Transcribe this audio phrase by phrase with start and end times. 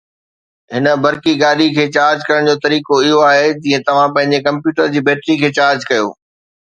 [0.73, 5.05] هن برقي گاڏي کي چارج ڪرڻ جو طريقو اهو آهي جيئن توهان پنهنجي ڪمپيوٽر جي
[5.11, 6.09] بيٽري کي چارج ڪيو